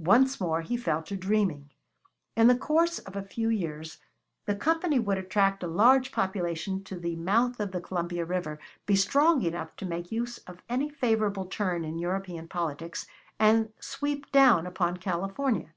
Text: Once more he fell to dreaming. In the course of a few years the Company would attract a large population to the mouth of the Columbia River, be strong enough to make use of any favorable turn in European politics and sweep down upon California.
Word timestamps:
Once 0.00 0.40
more 0.40 0.62
he 0.62 0.76
fell 0.76 1.00
to 1.00 1.16
dreaming. 1.16 1.70
In 2.34 2.48
the 2.48 2.58
course 2.58 2.98
of 2.98 3.14
a 3.14 3.22
few 3.22 3.48
years 3.48 3.98
the 4.46 4.56
Company 4.56 4.98
would 4.98 5.16
attract 5.16 5.62
a 5.62 5.68
large 5.68 6.10
population 6.10 6.82
to 6.82 6.98
the 6.98 7.14
mouth 7.14 7.60
of 7.60 7.70
the 7.70 7.80
Columbia 7.80 8.24
River, 8.24 8.58
be 8.84 8.96
strong 8.96 9.42
enough 9.42 9.76
to 9.76 9.86
make 9.86 10.10
use 10.10 10.38
of 10.38 10.60
any 10.68 10.88
favorable 10.90 11.44
turn 11.46 11.84
in 11.84 12.00
European 12.00 12.48
politics 12.48 13.06
and 13.38 13.72
sweep 13.78 14.32
down 14.32 14.66
upon 14.66 14.96
California. 14.96 15.72